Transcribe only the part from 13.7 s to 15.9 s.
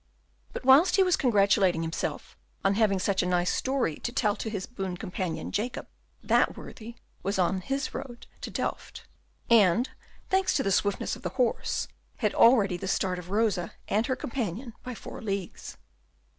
and her companion by four leagues.